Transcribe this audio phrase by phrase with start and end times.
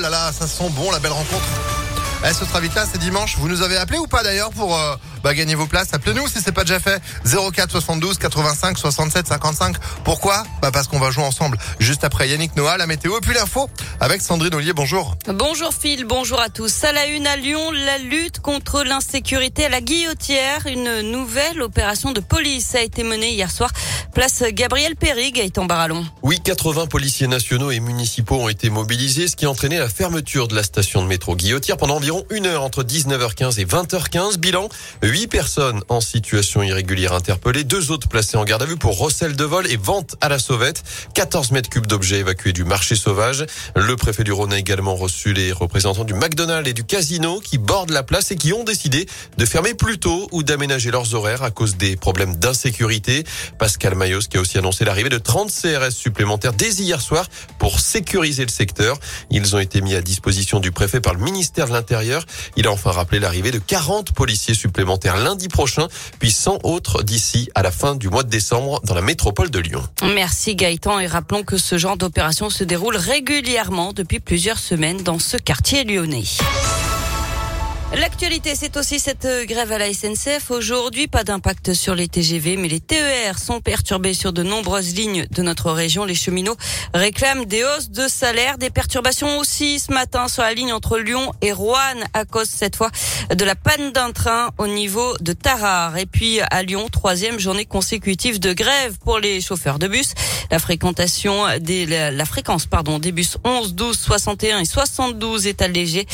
[0.00, 1.44] là là, ça sent bon la belle rencontre.
[2.22, 3.36] Elle ce là, c'est dimanche.
[3.38, 6.40] Vous nous avez appelé ou pas d'ailleurs pour euh, bah, gagner vos places Appelez-nous si
[6.40, 7.00] c'est pas déjà fait.
[7.24, 9.76] 04 72 85 67 55.
[10.04, 10.44] Pourquoi?
[10.62, 11.58] Bah parce qu'on va jouer ensemble.
[11.78, 13.68] Juste après Yannick Noah, la météo et puis l'info
[14.00, 14.72] avec Sandrine Ollier.
[14.72, 15.16] Bonjour.
[15.26, 16.84] Bonjour Phil, bonjour à tous.
[16.84, 20.66] À la une à Lyon, la lutte contre l'insécurité à la guillotière.
[20.66, 23.70] Une nouvelle opération de police a été menée hier soir.
[24.14, 26.04] Place Gabriel Péry, Gaëtan Barallon.
[26.22, 30.48] Oui, 80 policiers nationaux et municipaux ont été mobilisés, ce qui a entraîné la fermeture
[30.48, 34.38] de la station de métro Guillotière pendant environ une heure entre 19h15 et 20h15.
[34.38, 34.68] Bilan,
[35.10, 39.34] 8 personnes en situation irrégulière interpellées, deux autres placées en garde à vue pour recel
[39.34, 40.84] de vol et vente à la sauvette.
[41.14, 43.44] 14 mètres cubes d'objets évacués du marché sauvage.
[43.74, 47.58] Le préfet du Rhône a également reçu les représentants du McDonald's et du casino qui
[47.58, 51.42] bordent la place et qui ont décidé de fermer plus tôt ou d'aménager leurs horaires
[51.42, 53.24] à cause des problèmes d'insécurité.
[53.58, 57.80] Pascal Mayos qui a aussi annoncé l'arrivée de 30 CRS supplémentaires dès hier soir pour
[57.80, 58.98] sécuriser le secteur.
[59.30, 62.24] Ils ont été mis à disposition du préfet par le ministère de l'Intérieur
[62.56, 67.50] il a enfin rappelé l'arrivée de 40 policiers supplémentaires lundi prochain, puis 100 autres d'ici
[67.54, 69.82] à la fin du mois de décembre dans la métropole de Lyon.
[70.14, 75.18] Merci Gaëtan et rappelons que ce genre d'opération se déroule régulièrement depuis plusieurs semaines dans
[75.18, 76.24] ce quartier lyonnais.
[77.98, 80.52] L'actualité, c'est aussi cette euh, grève à la SNCF.
[80.52, 85.26] Aujourd'hui, pas d'impact sur les TGV, mais les TER sont perturbés sur de nombreuses lignes
[85.32, 86.04] de notre région.
[86.04, 86.56] Les cheminots
[86.94, 91.32] réclament des hausses de salaire, des perturbations aussi ce matin sur la ligne entre Lyon
[91.42, 92.90] et Roanne à cause cette fois
[93.34, 95.96] de la panne d'un train au niveau de Tarare.
[95.96, 100.14] Et puis à Lyon, troisième journée consécutive de grève pour les chauffeurs de bus.
[100.52, 106.06] La fréquentation des, la, fréquence, pardon, des bus 11, 12, 61 et 72 est allégée.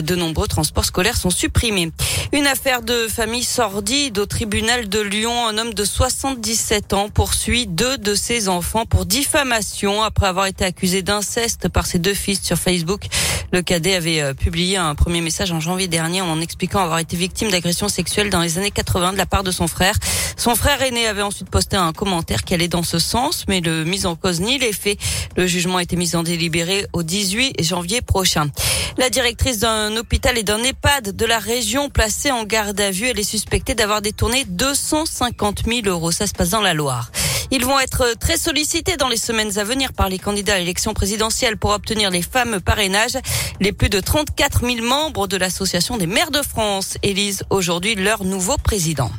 [0.00, 1.92] De nombreux transports scolaires sont supprimés.
[2.32, 5.46] Une affaire de famille sordide au tribunal de Lyon.
[5.46, 10.64] Un homme de 77 ans poursuit deux de ses enfants pour diffamation après avoir été
[10.64, 13.02] accusé d'inceste par ses deux fils sur Facebook.
[13.52, 17.18] Le cadet avait euh, publié un premier message en janvier dernier en expliquant avoir été
[17.18, 19.94] victime d'agressions sexuelles dans les années 80 de la part de son frère.
[20.38, 23.84] Son frère aîné avait ensuite posté un commentaire qui allait dans ce sens, mais le
[23.84, 24.98] mise en cause ni les faits.
[25.36, 28.50] Le jugement a été mis en délibéré au 18 janvier prochain.
[28.98, 33.06] La directrice d'un hôpital et d'un EHPAD de la région placée en garde à vue.
[33.06, 36.12] Elle est suspectée d'avoir détourné 250 000 euros.
[36.12, 37.10] Ça se passe dans la Loire.
[37.50, 40.94] Ils vont être très sollicités dans les semaines à venir par les candidats à l'élection
[40.94, 43.18] présidentielle pour obtenir les fameux parrainages.
[43.60, 48.24] Les plus de 34 000 membres de l'Association des maires de France élisent aujourd'hui leur
[48.24, 49.10] nouveau président.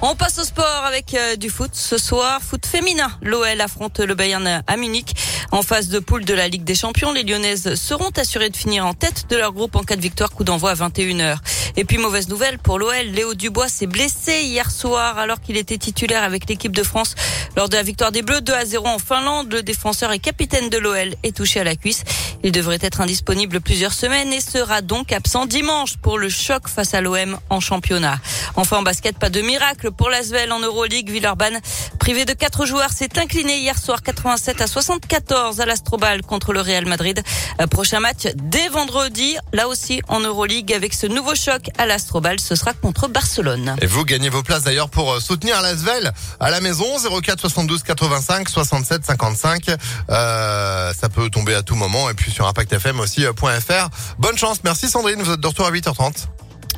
[0.00, 2.40] On passe au sport avec euh, du foot ce soir.
[2.40, 3.10] Foot féminin.
[3.20, 5.16] L'OL affronte le Bayern à Munich.
[5.50, 8.84] En phase de poule de la Ligue des Champions, les Lyonnaises seront assurées de finir
[8.84, 10.30] en tête de leur groupe en cas de victoire.
[10.30, 11.38] Coup d'envoi à 21h.
[11.78, 13.06] Et puis mauvaise nouvelle pour l'OL.
[13.12, 17.14] Léo Dubois s'est blessé hier soir alors qu'il était titulaire avec l'équipe de France
[17.56, 19.52] lors de la victoire des Bleus 2 à 0 en Finlande.
[19.52, 22.02] Le défenseur et capitaine de l'OL est touché à la cuisse.
[22.42, 26.94] Il devrait être indisponible plusieurs semaines et sera donc absent dimanche pour le choc face
[26.94, 28.18] à l'OM en championnat.
[28.56, 31.10] Enfin en basket, pas de miracle pour l'Asvel en Euroleague.
[31.10, 31.60] Villeurbanne,
[32.00, 36.60] privé de quatre joueurs, s'est incliné hier soir 87 à 74 à l'Astrobal contre le
[36.60, 37.22] Real Madrid.
[37.70, 42.54] Prochain match dès vendredi, là aussi en Euroleague avec ce nouveau choc à l'Astrobal, ce
[42.54, 43.76] sera contre Barcelone.
[43.80, 46.86] Et vous gagnez vos places d'ailleurs pour euh, soutenir l'Asvel à la maison
[47.22, 49.70] 04 72 85 67 55.
[50.10, 53.88] Euh, ça peut tomber à tout moment et puis sur impactfm aussi.fr.
[54.18, 56.26] Bonne chance, merci Sandrine, vous êtes de retour à 8h30.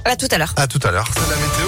[0.05, 0.53] À tout à l'heure.
[0.57, 1.09] À tout à l'heure.
[1.15, 1.60] C'est la météo.